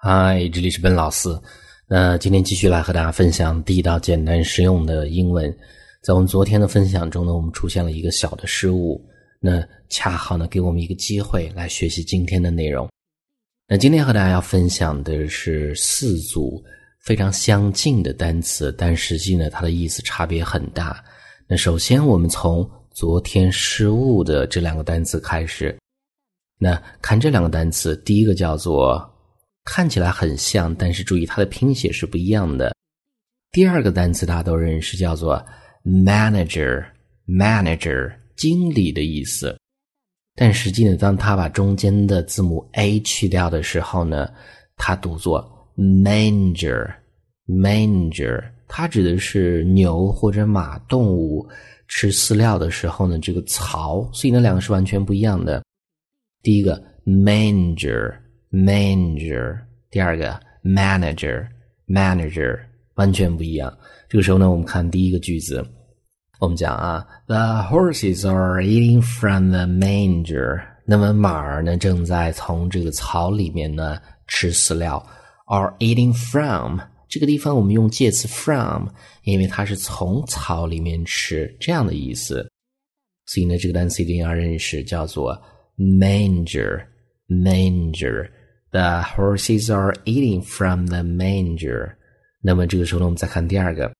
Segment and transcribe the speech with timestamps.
[0.00, 1.42] 嗨，这里是本老四。
[1.88, 5.52] 那今天继续来和大家分享地道、简单、实用的英文。
[6.00, 9.04] 在我们昨天的分享中呢，我们出现了一个小的失误，
[9.40, 12.88] 那恰好呢给我们一个机会来学习今天的内容。
[13.66, 16.62] 那今天和大家要分享的是四组
[17.00, 21.04] 非常相近的单词，但实际呢它的意思差别很大。
[21.48, 25.76] 那首先我们从昨天失误的这两个单词开始。
[26.56, 29.04] 那看这两个单词，第一个叫做。
[29.70, 32.74] 看起来很像，但是注意它的拼写是不一样的。
[33.52, 35.44] 第二个单词大家都认识，叫做
[35.84, 39.54] manager，manager 经理的意思。
[40.34, 44.32] 但实际呢，当他把中间的字母 a 去掉的时候呢，
[44.76, 51.46] 它读作 manger，manger，它指的是牛或者马动物
[51.88, 55.62] 吃饲料的时候呢这个槽，所以那两个是完全不一样的。
[56.42, 58.14] 第一个 manger。
[59.90, 62.58] 第二个 manager，manager
[62.94, 63.76] 完全不一样。
[64.08, 65.66] 这个时候呢，我们看第一个句子，
[66.40, 70.62] 我们讲啊，The horses are eating from the manger。
[70.84, 75.04] 那么马儿呢，正在从这个草里面呢吃饲料。
[75.46, 78.88] Are eating from 这个地方我们用介词 from，
[79.22, 82.46] 因为它是从草里面吃这样的意思。
[83.24, 85.40] 所以呢，这个单词一定要认识，叫做
[85.78, 88.30] manger，manger。
[88.70, 91.94] The horses are eating from the manager。
[92.42, 93.90] 那么这个时候呢，我们再看第二个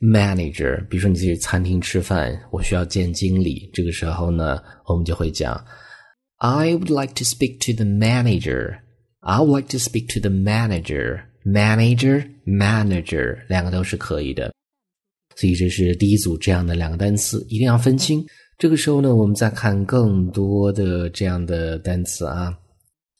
[0.00, 0.86] manager。
[0.88, 5.62] 比如说你去餐厅吃饭，我需要见经理，这个时候呢，我们就会讲
[6.38, 8.78] I would like to speak to the manager.
[9.20, 11.24] I would like to speak to the manager.
[11.44, 14.52] Manager, manager，两个都是可以的。
[15.36, 18.24] 所以这是第一组这样的两个单词，一定要分清。
[18.58, 22.56] 这个时候呢，我们再看更多的这样的单词啊。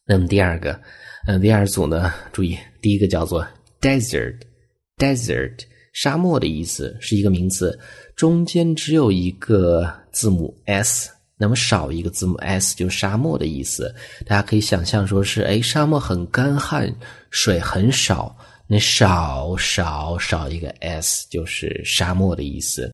[0.05, 0.78] 那么第二个，
[1.27, 3.47] 嗯，第二组呢，注意，第一个叫做
[3.81, 5.61] desert，desert，
[5.92, 7.78] 沙漠的意思，是一个名词，
[8.17, 13.95] 中间只有一个字母 s，那么少一个字母 s 就沙漠的意思。
[14.27, 16.92] 大家可以想象说是，哎，沙漠很干旱，
[17.30, 18.36] 水很少，
[18.67, 22.92] 那少少少一个 s 就是沙漠的意思。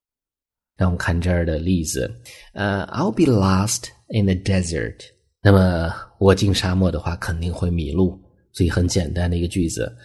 [0.77, 2.09] 那我们看这儿的例子，
[2.53, 4.97] 呃，I'll be lost in the desert。
[5.43, 8.19] 那么我进沙漠的话肯定会迷路，
[8.53, 9.97] 所以很简单的一个句子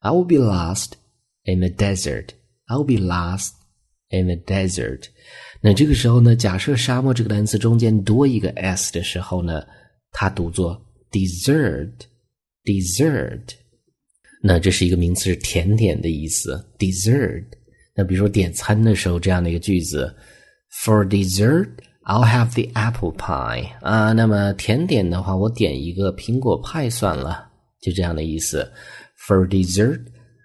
[0.00, 0.92] ：I will be lost
[1.44, 2.30] in the desert.
[2.66, 3.52] I will be lost
[4.10, 5.08] in the desert.
[5.60, 9.64] 那这个时候呢，假设沙漠这个单词中间多一个 s 的时候呢，
[10.10, 13.54] 它读作 dessert，dessert。
[14.42, 17.44] 那这是一个名词，是甜点的意思，dessert。
[17.94, 20.16] 那比如说点餐的时候这样的一个句子
[20.84, 21.68] ：For dessert。
[22.04, 27.48] I'll have the apple pie 啊，那么甜点的话，我点一个苹果派算了，
[27.80, 28.72] 就这样的意思。
[29.16, 30.00] For dessert,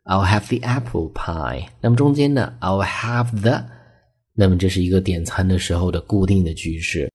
[0.06, 1.68] I'll have the apple pie。
[1.82, 3.66] 那么中间呢，I'll have the，
[4.36, 7.12] 那么这是一个点餐的时候的固定的句式，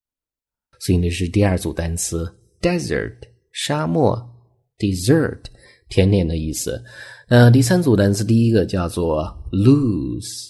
[0.80, 2.28] 所以那是第二组单词
[2.60, 3.14] ：desert
[3.52, 4.20] 沙漠
[4.76, 5.38] ，dessert
[5.88, 6.82] 甜点的意思。
[7.28, 10.48] 呃，第三组单词，第一个叫做 lose，lose，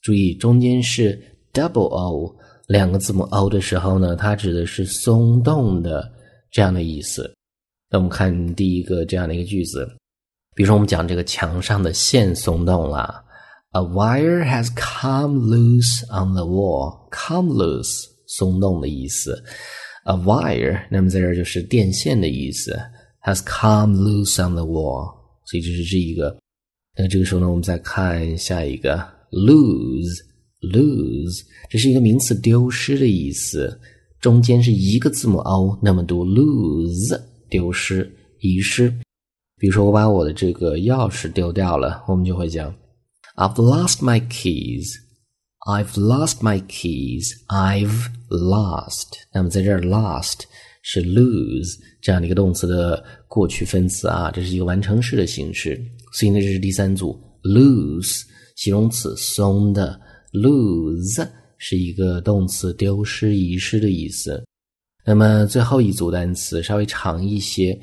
[0.00, 1.22] 注意中间是。
[1.58, 2.36] Double o
[2.68, 6.08] 两个字母 o 的时候呢，它指的是松动的
[6.50, 7.34] 这样的意思。
[7.90, 9.88] 那我们看第一个这样的一个句子，
[10.54, 13.24] 比如说我们讲这个墙上的线松动了
[13.72, 17.08] ，A wire has come loose on the wall.
[17.10, 19.42] Come loose，松动的意思。
[20.04, 22.78] A wire，那么在这儿就是电线的意思
[23.24, 25.16] ，has come loose on the wall。
[25.46, 26.36] 所以这是这一个。
[26.96, 28.94] 那这个时候呢，我们再看下一个
[29.30, 30.27] lose。
[30.60, 33.78] lose，这是一个名词，丢失的意思，
[34.20, 38.10] 中间是一个字母 o，那么读 lose，丢失、
[38.40, 38.92] 遗失。
[39.56, 42.74] 比如说，我把我的这个钥匙丢掉了，我们就会讲
[43.36, 44.94] I've lost my keys.
[45.66, 47.32] I've lost my keys.
[47.48, 49.18] I've lost。
[49.32, 50.40] 那么在这儿，lost
[50.82, 55.80] 是 lose 这样的一个动词的过去分词啊，这是一个完成式的形式。
[56.12, 58.22] 所以呢，这是第三组 lose
[58.56, 60.00] 形容词，松的。
[60.40, 64.44] Lose 是一个动词，丢失、遗失的意思。
[65.04, 67.80] 那么最后一组单词稍微长一些，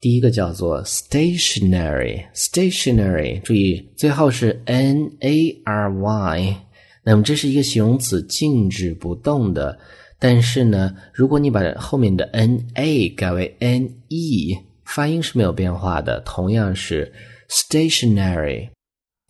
[0.00, 6.56] 第一个叫做 stationary，stationary，注意最后是 n a r y。
[7.04, 9.78] 那么这是一个形容词，静止不动的。
[10.18, 17.12] 但是呢，如果你把后面的 n a 改为 n e，发音是没有变化的，同样是
[17.50, 18.70] stationary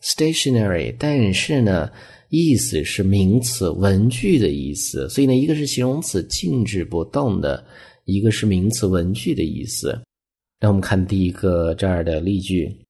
[0.07, 1.91] stationary 但是呢
[2.29, 5.09] 意思是名词文具的意思。
[5.09, 7.65] 所以呢一个是形容词静止不动的
[8.05, 10.01] 一个是名词文具的意思。
[10.61, 12.87] 那我们看第一个这儿的例句。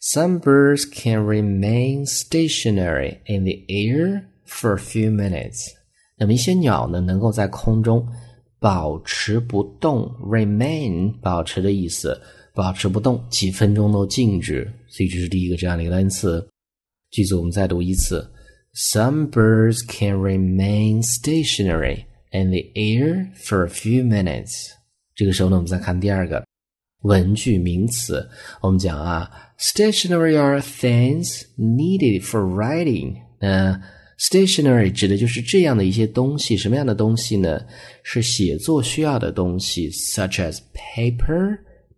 [0.00, 5.72] Some birds can remain stationary in the air for a few minutes
[6.16, 8.06] 那么一些鸟呢能够在空中
[8.60, 12.20] 保持不动 remain 保持的意思。
[12.58, 14.68] 保持不动几分钟都静止。
[14.88, 16.44] 所以这是第一个这样的一个单词。
[17.12, 18.28] 句子我们再读一次
[18.74, 24.70] ：Some birds can remain stationary in the air for a few minutes。
[25.14, 26.44] 这个时候呢，我们再看第二个。
[27.02, 28.28] 文具名词，
[28.60, 33.14] 我们讲啊，stationary are things needed for writing。
[33.40, 33.80] 那
[34.18, 37.64] stationary 指的就是这样的一些东西，什么样的东西呢？
[38.02, 41.56] 是写作需要的东西，such as paper,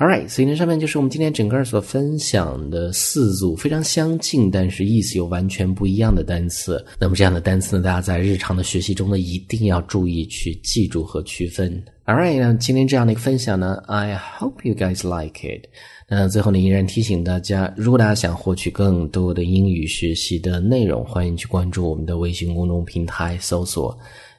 [0.00, 6.82] Alright，所以呢，上面就是我们今天整个所分享的四组非常相近，但是意思又完全不一样的单词。
[6.98, 11.70] 那么这样的单词呢，大家在日常的学习中呢，一定要注意去记住和区分。
[12.06, 15.66] Alright，那今天这样的一个分享呢，I hope you guys like it。
[16.08, 23.94] 那最后呢，依然提醒大家，如果大家想获取更多的英语学习的内容，欢迎去关注我们的微信公众平台，搜索。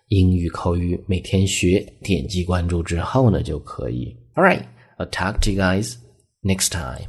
[0.07, 4.13] 英语口语每天学，点击关注之后呢就可以。
[4.33, 4.63] All right,
[5.01, 5.97] I'll talk to you guys
[6.43, 7.07] next time.